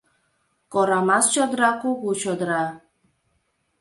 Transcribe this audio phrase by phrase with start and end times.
[0.73, 2.63] Корамас чодыра- кугу чодыра